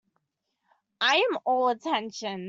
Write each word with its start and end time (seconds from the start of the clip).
I 0.99 1.17
am 1.31 1.37
all 1.45 1.69
attention. 1.69 2.39